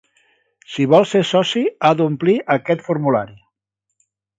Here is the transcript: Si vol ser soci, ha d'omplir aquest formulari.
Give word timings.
Si 0.75 0.87
vol 0.93 1.05
ser 1.11 1.21
soci, 1.33 1.63
ha 1.85 1.93
d'omplir 2.01 2.37
aquest 2.59 2.87
formulari. 2.91 3.41